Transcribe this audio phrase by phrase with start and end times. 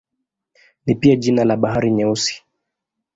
[0.85, 2.45] Ni pia jina la Bahari Nyeusi.